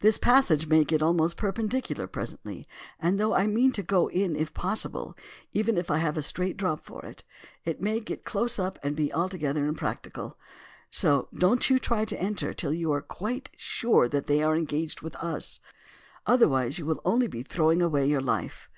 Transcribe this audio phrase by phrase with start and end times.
[0.00, 2.66] This passage may get almost perpendicular presently;
[2.98, 5.16] and though I mean to go if possible,
[5.52, 7.22] even if I have a straight drop for it,
[7.64, 10.36] it may close up and be altogether impracticable.
[10.90, 15.14] So don't you try to enter till you are quite sure they are engaged with
[15.14, 15.60] us,
[16.26, 18.68] otherwise you will be only throwing away your life."